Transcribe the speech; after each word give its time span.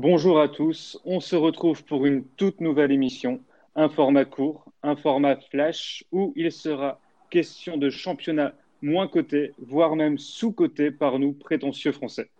Bonjour 0.00 0.40
à 0.40 0.46
tous, 0.46 0.96
on 1.04 1.18
se 1.18 1.34
retrouve 1.34 1.82
pour 1.82 2.06
une 2.06 2.22
toute 2.36 2.60
nouvelle 2.60 2.92
émission, 2.92 3.40
un 3.74 3.88
format 3.88 4.24
court, 4.24 4.64
un 4.84 4.94
format 4.94 5.34
flash 5.34 6.04
où 6.12 6.32
il 6.36 6.52
sera 6.52 7.00
question 7.30 7.76
de 7.76 7.90
championnat 7.90 8.54
moins 8.80 9.08
coté, 9.08 9.54
voire 9.58 9.96
même 9.96 10.16
sous-coté 10.16 10.92
par 10.92 11.18
nous 11.18 11.32
prétentieux 11.32 11.90
français. 11.90 12.30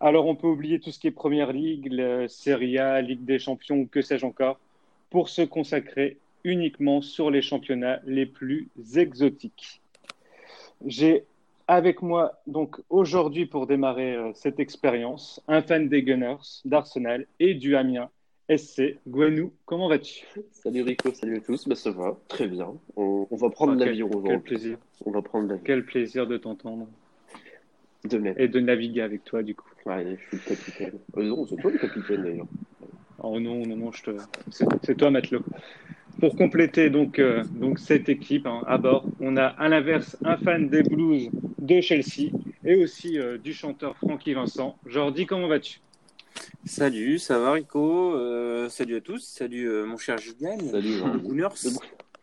Alors 0.00 0.26
on 0.26 0.34
peut 0.34 0.48
oublier 0.48 0.80
tout 0.80 0.90
ce 0.90 0.98
qui 0.98 1.06
est 1.06 1.12
Première 1.12 1.52
Ligue, 1.52 1.92
la 1.92 2.26
Serie 2.26 2.76
A, 2.76 3.00
Ligue 3.02 3.24
des 3.24 3.38
Champions, 3.38 3.86
que 3.86 4.02
sais-je 4.02 4.26
encore, 4.26 4.58
pour 5.08 5.28
se 5.28 5.42
consacrer 5.42 6.16
uniquement 6.42 7.02
sur 7.02 7.30
les 7.30 7.40
championnats 7.40 8.00
les 8.04 8.26
plus 8.26 8.68
exotiques. 8.96 9.80
J'ai 10.84 11.22
avec 11.68 12.02
moi 12.02 12.40
donc 12.46 12.80
aujourd'hui 12.90 13.46
pour 13.46 13.66
démarrer 13.66 14.14
euh, 14.14 14.30
cette 14.34 14.60
expérience 14.60 15.42
un 15.48 15.62
fan 15.62 15.88
des 15.88 16.02
Gunners, 16.02 16.62
d'Arsenal 16.64 17.26
et 17.40 17.54
du 17.54 17.76
Amiens 17.76 18.10
SC. 18.48 18.98
Gwenou, 19.08 19.52
comment 19.64 19.88
vas-tu? 19.88 20.24
Salut 20.52 20.82
Rico, 20.82 21.12
salut 21.12 21.38
à 21.38 21.40
tous. 21.40 21.66
Bah, 21.66 21.74
ça 21.74 21.90
va, 21.90 22.16
très 22.28 22.46
bien. 22.46 22.74
On, 22.94 23.26
va 23.32 23.50
prendre 23.50 23.72
oh, 23.74 23.84
l'avion 23.84 24.08
aujourd'hui. 24.08 24.30
Quel 24.30 24.42
plaisir. 24.42 24.78
On 25.04 25.10
va 25.10 25.22
prendre 25.22 25.48
l'avion. 25.48 25.64
Quel 25.64 25.84
plaisir 25.84 26.26
de 26.28 26.36
t'entendre. 26.36 26.86
De 28.04 28.18
même. 28.18 28.36
Et 28.38 28.46
de 28.46 28.60
naviguer 28.60 29.00
avec 29.00 29.24
toi 29.24 29.42
du 29.42 29.56
coup. 29.56 29.68
Ouais, 29.84 30.16
je 30.32 30.36
suis 30.38 30.48
le 30.48 30.56
capitaine. 30.56 30.98
Euh, 31.16 31.24
non, 31.24 31.46
c'est 31.46 31.56
toi 31.56 31.72
le 31.72 31.78
capitaine 31.78 32.22
d'ailleurs. 32.22 32.46
Oh 33.20 33.40
non, 33.40 33.66
non, 33.66 33.76
non, 33.76 33.92
je 33.92 34.02
te... 34.04 34.10
c'est 34.82 34.94
toi 34.94 35.10
matelot. 35.10 35.42
Pour 36.20 36.36
compléter 36.36 36.88
donc, 36.88 37.18
euh, 37.18 37.42
donc 37.44 37.78
cette 37.78 38.08
équipe 38.08 38.46
hein, 38.46 38.62
à 38.66 38.78
bord, 38.78 39.04
on 39.20 39.36
a 39.36 39.46
à 39.46 39.68
l'inverse 39.68 40.16
un 40.24 40.36
fan 40.36 40.68
des 40.68 40.82
Blues 40.82 41.30
de 41.66 41.80
Chelsea 41.80 42.30
et 42.64 42.76
aussi 42.76 43.18
euh, 43.18 43.38
du 43.38 43.52
chanteur 43.52 43.96
Francky 43.96 44.34
Vincent. 44.34 44.78
Jordi, 44.86 45.26
comment 45.26 45.48
vas-tu? 45.48 45.80
Salut, 46.64 47.18
ça 47.18 47.38
va 47.38 47.52
Rico? 47.52 48.14
Euh, 48.14 48.68
Salut 48.68 48.96
à 48.96 49.00
tous, 49.00 49.20
salut 49.24 49.68
mon 49.84 49.96
cher 49.96 50.18
Julien. 50.18 50.58
Salut 50.70 51.00
Gooners. 51.22 51.48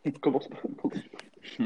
Commence 0.21 0.47
pas. 0.47 0.61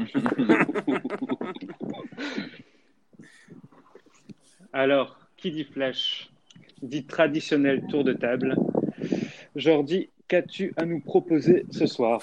Alors, 4.72 5.18
qui 5.36 5.50
dit 5.50 5.64
flash 5.64 6.30
dit 6.82 7.04
traditionnel 7.04 7.84
tour 7.88 8.04
de 8.04 8.12
table. 8.12 8.56
Jordi, 9.56 10.10
qu'as-tu 10.28 10.72
à 10.76 10.84
nous 10.84 11.00
proposer 11.00 11.64
ce 11.70 11.86
soir? 11.86 12.22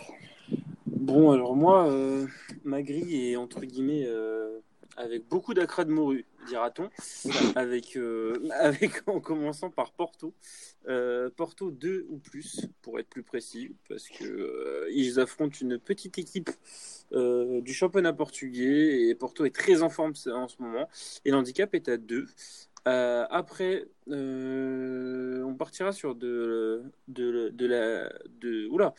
Bon, 0.85 1.31
alors 1.31 1.55
moi, 1.55 1.87
euh, 1.87 2.25
ma 2.63 2.81
grille 2.81 3.31
est 3.31 3.35
entre 3.35 3.61
guillemets 3.61 4.05
euh, 4.07 4.59
avec 4.97 5.27
beaucoup 5.27 5.53
d'acras 5.53 5.83
de 5.83 5.91
morue, 5.91 6.25
dira-t-on, 6.47 6.89
avec, 7.55 7.97
euh, 7.97 8.33
avec 8.59 9.01
en 9.07 9.19
commençant 9.19 9.69
par 9.69 9.91
Porto, 9.91 10.33
Porto 11.35 11.71
2 11.71 12.05
ou 12.09 12.17
plus 12.17 12.67
pour 12.81 12.99
être 12.99 13.09
plus 13.09 13.23
précis, 13.23 13.75
parce 13.89 14.07
que 14.07 14.87
ils 14.91 15.19
affrontent 15.19 15.57
une 15.59 15.79
petite 15.79 16.17
équipe 16.17 16.49
du 17.11 17.73
championnat 17.73 18.13
portugais 18.13 19.07
et 19.07 19.15
Porto 19.15 19.45
est 19.45 19.55
très 19.55 19.81
en 19.81 19.89
forme 19.89 20.13
en 20.27 20.47
ce 20.47 20.61
moment 20.61 20.87
et 21.23 21.31
l'handicap 21.31 21.73
est 21.73 21.89
à 21.89 21.97
2. 21.97 22.25
Euh, 22.87 23.25
après, 23.31 23.87
euh, 24.09 25.41
on 25.43 25.55
partira 25.55 25.91
sur 25.91 26.13
de, 26.15 26.83
de, 27.07 27.49
de 27.49 27.65
la. 27.65 28.09
De, 28.39 28.67
oula, 28.67 28.93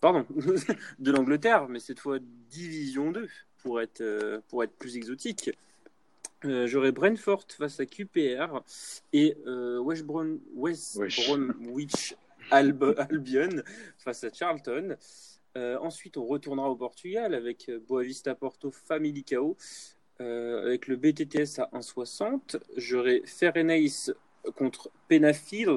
pardon, 0.00 0.26
de 0.98 1.10
l'Angleterre, 1.10 1.68
mais 1.68 1.80
cette 1.80 2.00
fois 2.00 2.18
Division 2.50 3.12
2 3.12 3.28
pour 3.62 3.80
être, 3.80 4.00
euh, 4.00 4.40
pour 4.48 4.64
être 4.64 4.72
plus 4.72 4.96
exotique. 4.96 5.50
J'aurai 6.42 6.90
Brentford 6.90 7.44
face 7.58 7.80
à 7.80 7.84
QPR 7.84 8.62
et 9.12 9.36
West, 9.84 10.06
West 10.54 10.98
Bromwich 10.98 12.16
Albion 12.50 13.62
face 13.98 14.24
à 14.24 14.32
Charlton. 14.32 14.96
ensuite, 15.54 16.16
on 16.16 16.24
retournera 16.24 16.70
au 16.70 16.76
Portugal 16.76 17.34
avec 17.34 17.70
Boavista 17.86 18.34
Porto 18.34 18.70
Famalicão 18.70 19.54
euh, 20.20 20.66
avec 20.66 20.86
le 20.86 20.96
BTTS 20.96 21.60
à 21.60 21.70
1,60. 21.72 22.60
J'aurai 22.76 23.22
Ferenace 23.24 24.12
contre 24.54 24.90
Penafil. 25.08 25.70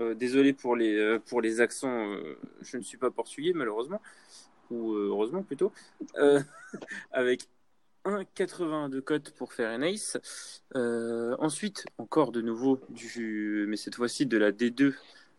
Euh, 0.00 0.14
désolé 0.14 0.54
pour 0.54 0.76
les, 0.76 0.96
euh, 0.96 1.18
pour 1.18 1.42
les 1.42 1.60
accents, 1.60 2.16
je 2.62 2.78
ne 2.78 2.82
suis 2.82 2.96
pas 2.96 3.10
portugais 3.10 3.52
malheureusement, 3.54 4.00
ou 4.72 4.94
heureusement 4.94 5.42
plutôt. 5.42 5.72
avec 7.12 7.48
1,80 8.04 8.88
de 8.88 9.00
cote 9.00 9.30
pour 9.30 9.52
Ferenace. 9.52 10.18
ensuite, 10.74 11.84
encore 11.98 12.32
de 12.32 12.40
nouveau, 12.40 12.80
du, 12.88 13.66
mais 13.68 13.76
cette 13.76 13.94
fois-ci 13.94 14.26
de 14.26 14.36
la 14.38 14.52
D2 14.52 14.94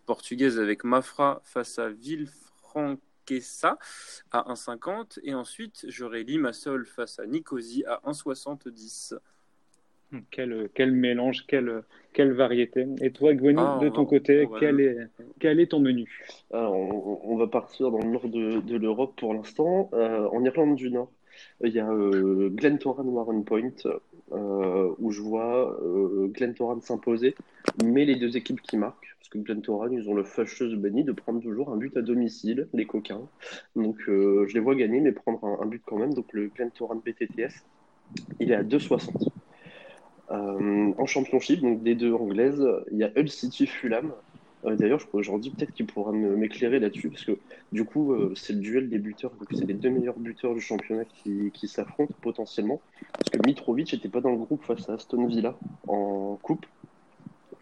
portugaise 0.05 0.59
avec 0.59 0.83
Mafra 0.83 1.41
face 1.43 1.79
à 1.79 1.89
Villefranche 1.89 2.99
ça 3.41 3.77
à 4.31 4.53
1,50 4.53 5.19
et 5.23 5.33
ensuite 5.33 5.85
j'aurai 5.87 6.23
Limassol 6.23 6.85
face 6.85 7.19
à 7.19 7.25
Nicosie 7.25 7.83
à 7.85 8.01
1,70. 8.05 9.17
Quel, 10.31 10.69
quel 10.73 10.91
mélange, 10.91 11.45
quelle, 11.47 11.83
quelle 12.13 12.33
variété. 12.33 12.85
Et 13.01 13.11
toi, 13.11 13.33
Gwenny, 13.33 13.59
ah, 13.59 13.79
de 13.81 13.89
ton 13.89 14.05
côté, 14.05 14.47
quel, 14.59 14.79
est, 14.79 14.97
quel 15.39 15.59
est 15.59 15.67
ton 15.67 15.79
menu? 15.79 16.07
Alors, 16.51 16.73
on, 17.25 17.35
va 17.35 17.47
partir 17.47 17.89
dans 17.91 17.99
le 17.99 18.09
nord 18.09 18.27
de, 18.27 18.61
de 18.61 18.77
l'Europe 18.77 19.13
pour 19.17 19.33
l'instant. 19.33 19.89
Euh, 19.93 20.27
en 20.31 20.43
Irlande 20.43 20.75
du 20.75 20.91
Nord, 20.91 21.09
il 21.63 21.73
y 21.73 21.79
a 21.79 21.89
euh, 21.89 22.49
Glentoran 22.49 23.03
Warren 23.03 23.43
Point, 23.43 23.71
euh, 24.31 24.93
où 24.99 25.11
je 25.11 25.21
vois 25.21 25.79
euh, 25.81 26.27
Glentoran 26.27 26.81
s'imposer, 26.81 27.35
mais 27.83 28.05
les 28.05 28.15
deux 28.15 28.35
équipes 28.37 28.61
qui 28.61 28.77
marquent, 28.77 29.15
parce 29.19 29.29
que 29.29 29.37
Glentoran, 29.37 29.89
ils 29.91 30.09
ont 30.09 30.13
le 30.13 30.23
fâcheuse 30.23 30.75
béni 30.75 31.03
de 31.03 31.11
prendre 31.11 31.41
toujours 31.41 31.71
un 31.71 31.77
but 31.77 31.95
à 31.97 32.01
domicile, 32.01 32.67
les 32.73 32.85
coquins. 32.85 33.21
Donc 33.75 33.97
je 34.07 34.53
les 34.53 34.59
vois 34.59 34.75
gagner, 34.75 34.99
mais 34.99 35.11
prendre 35.11 35.43
un, 35.61 35.65
but 35.65 35.81
quand 35.85 35.97
même. 35.97 36.13
Donc 36.13 36.25
le 36.33 36.47
Glentoran 36.47 36.95
BTTS, 36.95 37.65
il 38.39 38.51
est 38.51 38.55
à 38.55 38.63
2,60. 38.63 39.29
En 40.29 41.05
championship, 41.05 41.61
donc 41.61 41.83
des 41.83 41.95
deux 41.95 42.13
anglaises, 42.13 42.65
il 42.91 42.97
y 42.97 43.03
a 43.03 43.11
Hull 43.15 43.29
City 43.29 43.67
Fulham, 43.67 44.13
euh, 44.65 44.75
d'ailleurs, 44.75 44.99
je 44.99 45.37
dis 45.37 45.49
peut-être 45.49 45.73
qu'il 45.73 45.85
pourra 45.85 46.11
m'éclairer 46.11 46.79
là-dessus, 46.79 47.09
parce 47.09 47.25
que 47.25 47.37
du 47.71 47.83
coup, 47.85 48.13
euh, 48.13 48.33
c'est 48.35 48.53
le 48.53 48.59
duel 48.59 48.89
des 48.89 48.99
buteurs. 48.99 49.31
C'est 49.51 49.65
les 49.65 49.73
deux 49.73 49.89
meilleurs 49.89 50.17
buteurs 50.17 50.53
du 50.53 50.61
championnat 50.61 51.03
qui, 51.05 51.67
s'affrontent 51.67 52.13
potentiellement. 52.21 52.81
Parce 53.13 53.29
que 53.31 53.47
Mitrovic 53.47 53.93
n'était 53.93 54.09
pas 54.09 54.21
dans 54.21 54.31
le 54.31 54.37
groupe 54.37 54.63
face 54.63 54.89
à 54.89 54.93
Aston 54.93 55.25
Villa 55.25 55.55
en 55.87 56.37
coupe. 56.41 56.65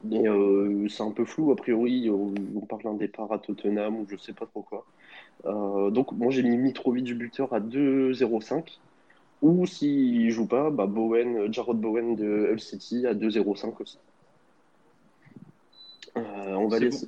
Mais 0.03 0.27
euh, 0.27 0.87
c'est 0.89 1.03
un 1.03 1.11
peu 1.11 1.25
flou, 1.25 1.51
a 1.51 1.55
priori, 1.55 2.09
on 2.09 2.65
parle 2.65 2.83
d'un 2.83 2.95
départ 2.95 3.31
à 3.31 3.37
Tottenham 3.37 3.97
ou 3.97 4.07
je 4.09 4.17
sais 4.17 4.33
pas 4.33 4.47
trop 4.47 4.63
quoi. 4.63 4.83
donc 5.91 6.11
moi 6.11 6.31
j'ai 6.31 6.41
mis 6.41 6.57
Mitrovic 6.57 7.03
du 7.03 7.13
buteur 7.13 7.53
à 7.53 7.59
2-0-5. 7.59 8.79
Ou 9.41 9.65
s'il 9.65 10.29
joue 10.29 10.45
pas, 10.45 10.69
bah 10.69 10.85
Bowen, 10.85 11.51
Jarrod 11.51 11.79
Bowen 11.79 12.15
de 12.15 12.49
Hull 12.51 12.59
City 12.59 13.07
à 13.07 13.13
2-0-5 13.13 13.73
aussi. 13.79 13.97
Euh, 16.17 16.53
on 16.55 16.67
va 16.67 16.79
laisser. 16.79 17.07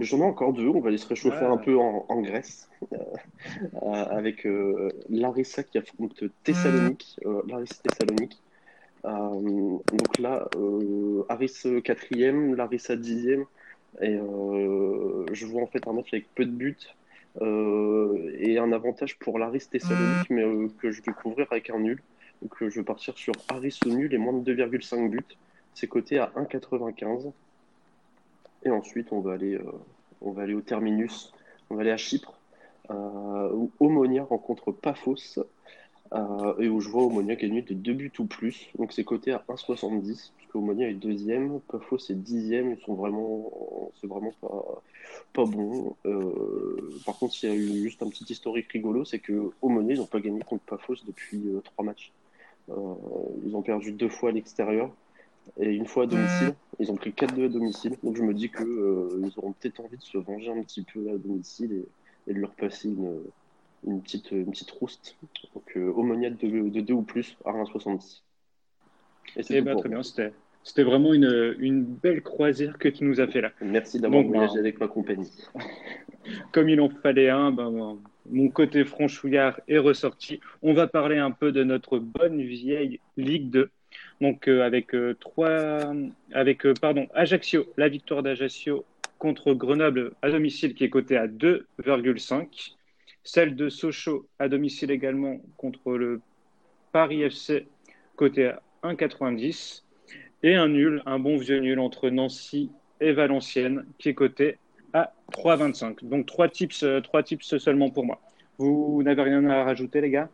J'en 0.00 0.18
ai 0.18 0.22
encore 0.22 0.52
deux. 0.52 0.66
On 0.66 0.80
va 0.80 0.90
les 0.90 0.98
se 0.98 1.06
réchauffer 1.06 1.44
un 1.44 1.56
peu 1.56 1.78
en, 1.78 2.20
Grèce 2.22 2.68
euh, 2.92 2.96
euh, 3.82 4.04
avec 4.10 4.46
Larissa 5.08 5.62
qui 5.62 5.78
affronte 5.78 6.24
Thessalonique. 6.42 7.20
Larissa 7.46 7.76
Thessalonique. 7.82 8.38
donc 9.04 10.18
là, 10.18 10.48
Aris 11.28 11.62
quatrième, 11.84 12.56
Larissa 12.56 12.96
dixième. 12.96 13.44
Et 14.02 14.16
je 14.16 15.46
vois 15.46 15.62
en 15.62 15.66
fait 15.66 15.86
un 15.86 15.92
match 15.92 16.12
avec 16.12 16.34
peu 16.34 16.44
de 16.44 16.50
buts. 16.50 16.76
Et 17.40 18.58
un 18.58 18.72
avantage 18.72 19.18
pour 19.18 19.38
Laris 19.38 19.66
Thessalonique, 19.70 20.30
mais 20.30 20.44
que 20.78 20.90
je 20.90 21.02
vais 21.02 21.12
couvrir 21.12 21.46
avec 21.50 21.70
un 21.70 21.78
nul. 21.78 22.02
Donc 22.42 22.54
je 22.60 22.66
vais 22.66 22.82
partir 22.82 23.16
sur 23.16 23.34
Aris 23.48 23.78
au 23.86 23.90
nul 23.90 24.12
et 24.14 24.18
moins 24.18 24.32
de 24.32 24.54
2,5 24.54 25.10
buts. 25.10 25.24
C'est 25.74 25.86
coté 25.86 26.18
à 26.18 26.32
1,95. 26.36 27.32
Et 28.64 28.70
ensuite, 28.70 29.12
on 29.12 29.20
va 29.20 29.32
aller, 29.34 29.54
euh, 29.54 29.72
on 30.20 30.32
va 30.32 30.42
aller 30.42 30.54
au 30.54 30.60
terminus, 30.60 31.32
on 31.70 31.76
va 31.76 31.82
aller 31.82 31.90
à 31.90 31.96
Chypre, 31.96 32.34
euh, 32.90 33.50
où 33.52 33.70
Omonia 33.80 34.24
rencontre 34.24 34.72
Paphos, 34.72 35.38
euh, 36.12 36.54
et 36.58 36.68
où 36.68 36.80
je 36.80 36.88
vois 36.88 37.04
Omonia 37.04 37.36
gagner 37.36 37.62
de 37.62 37.74
2 37.74 37.92
buts 37.92 38.12
ou 38.18 38.24
plus. 38.24 38.68
Donc 38.78 38.92
c'est 38.92 39.04
coté 39.04 39.32
à 39.32 39.44
1,70, 39.48 40.32
puisque 40.36 40.54
Omonia 40.54 40.88
est 40.88 40.94
deuxième, 40.94 41.60
Paphos 41.68 41.98
est 42.10 42.14
dixième, 42.14 42.72
ils 42.72 42.80
sont 42.84 42.94
vraiment, 42.94 43.90
c'est 44.00 44.06
vraiment 44.06 44.32
pas, 44.40 44.82
pas 45.32 45.44
bon. 45.44 45.96
par 47.06 47.18
contre, 47.18 47.34
il 47.42 47.48
y 47.48 47.52
a 47.52 47.54
eu 47.54 47.82
juste 47.82 48.02
un 48.02 48.08
petit 48.08 48.24
historique 48.24 48.70
rigolo, 48.72 49.04
c'est 49.04 49.20
que 49.20 49.50
Omonia, 49.62 49.94
ils 49.94 49.98
n'ont 49.98 50.06
pas 50.06 50.20
gagné 50.20 50.40
contre 50.40 50.64
Paphos 50.64 50.96
depuis 51.06 51.42
trois 51.64 51.84
matchs. 51.84 52.12
ils 52.68 53.54
ont 53.54 53.62
perdu 53.62 53.92
deux 53.92 54.08
fois 54.08 54.30
à 54.30 54.32
l'extérieur 54.32 54.90
et 55.58 55.70
une 55.70 55.86
fois 55.86 56.04
à 56.04 56.06
domicile. 56.06 56.54
Ils 56.78 56.90
ont 56.90 56.96
pris 56.96 57.10
4-2 57.10 57.46
à 57.46 57.48
domicile. 57.48 57.96
Donc 58.02 58.16
je 58.16 58.22
me 58.22 58.34
dis 58.34 58.50
qu'ils 58.50 58.66
euh, 58.66 59.22
ils 59.22 59.32
auront 59.38 59.52
peut-être 59.52 59.80
envie 59.80 59.96
de 59.96 60.02
se 60.02 60.18
venger 60.18 60.50
un 60.50 60.62
petit 60.62 60.82
peu 60.82 61.10
à 61.10 61.18
domicile 61.18 61.84
et, 62.26 62.34
de 62.34 62.38
leur 62.38 62.52
passer 62.52 62.88
une, 62.88 63.20
une, 63.86 64.02
petite, 64.02 64.30
une 64.30 64.50
petite 64.50 64.70
rouste. 64.70 65.16
Donc 65.54 65.76
euh, 65.76 65.92
de, 65.92 66.68
de 66.68 66.80
2 66.80 66.94
ou 66.94 67.02
plus 67.02 67.36
à 67.44 67.52
1,70. 67.52 68.22
Et, 69.36 69.56
et 69.56 69.60
bah, 69.60 69.74
très 69.76 69.88
bien, 69.88 70.02
c'était. 70.02 70.32
c'était 70.64 70.82
vraiment 70.82 71.14
une, 71.14 71.54
une, 71.58 71.84
belle 71.84 72.22
croisière 72.22 72.78
que 72.78 72.88
tu 72.88 73.04
nous 73.04 73.20
as 73.20 73.28
fait 73.28 73.40
là. 73.40 73.52
Merci 73.60 74.00
d'avoir 74.00 74.22
voyagé 74.22 74.54
ben, 74.54 74.60
avec 74.60 74.80
ma 74.80 74.88
compagnie. 74.88 75.30
Comme 76.52 76.68
il 76.68 76.80
en 76.80 76.88
fallait 76.88 77.30
un, 77.30 77.50
ben, 77.52 77.98
mon 78.30 78.48
côté 78.48 78.84
franchouillard 78.84 79.60
est 79.68 79.78
ressorti. 79.78 80.40
On 80.62 80.72
va 80.72 80.86
parler 80.86 81.18
un 81.18 81.30
peu 81.30 81.52
de 81.52 81.64
notre 81.64 81.98
bonne 81.98 82.40
vieille 82.42 83.00
Ligue 83.16 83.50
2. 83.50 83.70
Donc 84.20 84.48
euh, 84.48 84.62
avec 84.62 84.94
euh, 84.94 85.16
trois, 85.18 85.92
avec 86.32 86.66
euh, 86.66 86.74
pardon 86.80 87.08
Ajaccio, 87.14 87.66
la 87.76 87.88
victoire 87.88 88.22
d'Ajaccio 88.22 88.84
contre 89.18 89.52
Grenoble 89.54 90.12
à 90.22 90.30
domicile 90.30 90.74
qui 90.74 90.84
est 90.84 90.90
cotée 90.90 91.16
à 91.16 91.26
2,5. 91.26 92.74
Celle 93.24 93.54
de 93.54 93.68
Sochaux 93.68 94.26
à 94.38 94.48
domicile 94.48 94.90
également 94.90 95.38
contre 95.56 95.92
le 95.92 96.20
Paris 96.92 97.22
FC 97.22 97.66
côté 98.16 98.46
à 98.46 98.62
1,90. 98.82 99.82
Et 100.42 100.54
un 100.54 100.68
nul, 100.68 101.02
un 101.04 101.18
bon 101.18 101.36
vieux 101.36 101.60
nul 101.60 101.78
entre 101.78 102.08
Nancy 102.08 102.70
et 103.00 103.12
Valenciennes 103.12 103.84
qui 103.98 104.08
est 104.08 104.14
coté 104.14 104.56
à 104.94 105.12
3,25. 105.32 106.08
Donc 106.08 106.26
trois 106.26 106.48
tips, 106.48 106.84
trois 107.04 107.22
tips 107.22 107.58
seulement 107.58 107.90
pour 107.90 108.04
moi. 108.04 108.20
Vous 108.58 109.02
n'avez 109.02 109.22
rien 109.22 109.44
à 109.48 109.64
rajouter 109.64 110.00
les 110.00 110.10
gars? 110.10 110.28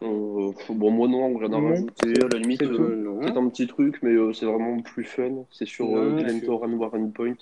Euh, 0.00 0.52
bon, 0.70 0.90
moi 0.90 1.08
non, 1.08 1.36
rien 1.36 1.52
à 1.52 1.60
rajouter. 1.60 2.24
À 2.24 2.28
la 2.32 2.38
limite, 2.38 2.62
euh, 2.62 3.18
peut-être 3.20 3.36
un 3.36 3.48
petit 3.48 3.66
truc, 3.66 3.98
mais 4.02 4.12
euh, 4.12 4.32
c'est 4.32 4.46
vraiment 4.46 4.80
plus 4.80 5.04
fun. 5.04 5.44
C'est 5.50 5.66
sur 5.66 5.86
Glentoran 5.88 6.72
Warren 6.72 7.12
Point. 7.12 7.34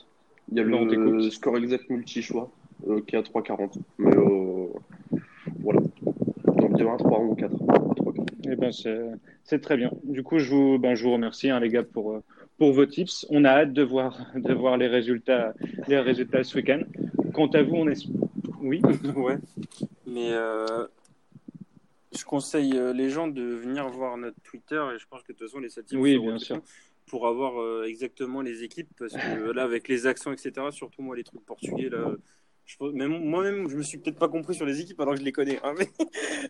Il 0.50 0.58
y 0.58 0.60
a 0.60 0.64
le 0.64 1.30
score 1.30 1.56
exact 1.58 1.88
multi-choix 1.88 2.50
qui 3.06 3.16
est 3.16 3.18
à 3.18 3.22
3,40. 3.22 3.78
Mais 3.98 4.16
voilà. 5.60 5.80
Donc 6.46 6.70
il 6.74 6.84
y 6.84 6.88
a 6.88 6.92
un 6.92 6.96
3 6.96 7.20
ou 7.20 7.34
4. 7.34 7.52
Eh 8.52 8.56
ben, 8.56 8.72
c'est 9.44 9.60
très 9.60 9.76
bien. 9.76 9.90
Du 10.04 10.22
coup, 10.22 10.38
je 10.38 10.50
vous, 10.50 10.78
ben, 10.78 10.94
je 10.94 11.04
vous 11.04 11.12
remercie, 11.12 11.50
hein, 11.50 11.60
les 11.60 11.68
gars, 11.68 11.82
pour, 11.82 12.20
pour 12.58 12.72
vos 12.72 12.86
tips. 12.86 13.26
On 13.30 13.44
a 13.44 13.50
hâte 13.50 13.72
de 13.72 13.82
voir, 13.82 14.26
de 14.34 14.52
voir 14.52 14.76
les, 14.76 14.88
résultats, 14.88 15.54
les 15.88 15.98
résultats 15.98 16.42
ce 16.44 16.56
week-end. 16.56 16.82
Quant 17.32 17.48
à 17.48 17.62
vous, 17.62 17.76
on 17.76 17.88
est. 17.88 18.06
Oui 18.60 18.82
Ouais. 19.16 19.36
Mais 20.06 20.32
je 22.12 22.24
conseille 22.24 22.76
euh, 22.76 22.92
les 22.92 23.10
gens 23.10 23.28
de 23.28 23.42
venir 23.42 23.88
voir 23.88 24.16
notre 24.16 24.40
Twitter 24.42 24.82
et 24.94 24.98
je 24.98 25.06
pense 25.06 25.22
que 25.22 25.32
de 25.32 25.38
toute 25.38 25.48
façon 25.48 25.60
les 25.60 25.68
statistiques 25.68 26.00
oui, 26.00 26.18
bien 26.18 26.38
sûr. 26.38 26.60
pour 27.06 27.26
avoir 27.26 27.60
euh, 27.60 27.84
exactement 27.84 28.40
les 28.40 28.64
équipes 28.64 28.88
parce 28.98 29.12
que 29.12 29.50
là 29.52 29.62
avec 29.62 29.88
les 29.88 30.06
accents 30.06 30.32
etc 30.32 30.68
surtout 30.70 31.02
moi 31.02 31.16
les 31.16 31.24
trucs 31.24 31.44
portugais 31.44 31.88
là 31.88 32.12
moi-même 32.80 33.68
je 33.68 33.76
me 33.76 33.82
suis 33.82 33.98
peut-être 33.98 34.18
pas 34.18 34.28
compris 34.28 34.54
sur 34.54 34.66
les 34.66 34.80
équipes 34.80 35.00
alors 35.00 35.14
que 35.14 35.20
je 35.20 35.24
les 35.24 35.32
connais 35.32 35.58
hein, 35.62 35.74
mais 35.78 35.88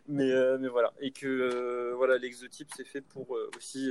mais, 0.09 0.31
euh, 0.31 0.59
mais, 0.61 0.69
voilà 0.69 0.93
et 1.01 1.11
que 1.11 1.93
voilà 1.97 2.19
l'exotype 2.19 2.69
c'est 2.77 2.87
fait 2.87 3.01
pour 3.01 3.37
aussi 3.57 3.91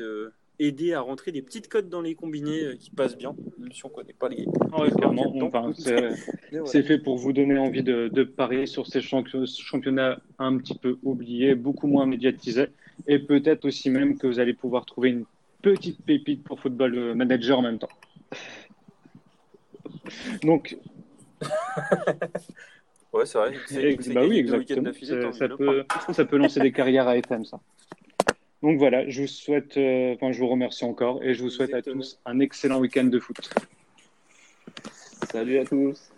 aider 0.59 0.93
à 0.93 1.01
rentrer 1.01 1.31
des 1.31 1.41
petites 1.41 1.69
codes 1.69 1.89
dans 1.89 2.01
les 2.01 2.15
combinés 2.15 2.63
euh, 2.63 2.75
qui 2.75 2.91
passent 2.91 3.17
bien, 3.17 3.35
même 3.57 3.71
si 3.71 3.85
on 3.85 3.89
ne 3.89 3.93
connaît 3.93 4.13
pas 4.13 4.27
les. 4.29 4.45
c'est 6.65 6.83
fait 6.83 6.99
pour 6.99 7.17
vous 7.17 7.33
donner 7.33 7.57
envie 7.57 7.81
de, 7.83 8.23
parier 8.23 8.65
sur 8.65 8.85
ces 8.85 9.01
championnats 9.01 10.19
un 10.37 10.57
petit 10.57 10.77
peu 10.77 10.99
oubliés, 11.03 11.55
beaucoup 11.55 11.87
moins 11.87 12.05
médiatisés, 12.05 12.67
et 13.07 13.19
peut-être 13.19 13.65
aussi 13.65 13.89
même 13.89 14.17
que 14.17 14.27
vous 14.27 14.39
allez 14.39 14.53
pouvoir 14.53 14.85
trouver 14.85 15.09
une 15.09 15.25
petite 15.61 16.03
pépite 16.05 16.43
pour 16.43 16.59
Football 16.59 17.15
Manager 17.15 17.59
en 17.59 17.63
même 17.63 17.79
temps. 17.79 17.89
Donc. 20.43 20.77
ouais, 23.13 23.25
c'est 23.25 23.37
vrai. 23.37 23.53
Bah 24.13 24.21
oui, 24.27 24.39
exactement. 24.39 24.91
Ça, 25.33 25.47
peut, 25.49 25.85
ça 26.13 26.25
peut 26.25 26.37
lancer 26.37 26.59
des 26.59 26.71
carrières 26.71 27.07
à 27.07 27.17
FM, 27.17 27.45
ça. 27.45 27.59
Donc 28.61 28.77
voilà, 28.77 29.07
je 29.07 29.21
vous 29.21 29.27
souhaite, 29.27 29.77
euh, 29.77 30.15
enfin, 30.15 30.31
je 30.33 30.39
vous 30.39 30.47
remercie 30.47 30.83
encore 30.83 31.23
et 31.23 31.33
je 31.33 31.41
vous 31.41 31.49
souhaite 31.49 31.73
à 31.73 31.81
tous 31.81 32.19
un 32.25 32.39
excellent 32.39 32.79
week-end 32.79 33.05
de 33.05 33.19
foot. 33.19 33.49
Salut 35.31 35.59
à 35.59 35.65
tous. 35.65 36.11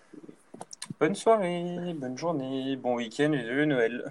Bonne 1.00 1.16
soirée, 1.16 1.94
bonne 1.96 2.18
journée, 2.18 2.76
bon 2.78 2.96
week-end 2.96 3.32
et 3.34 3.44
de 3.44 3.66
Noël. 3.66 4.06